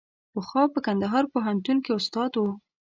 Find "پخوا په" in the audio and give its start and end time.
0.33-0.79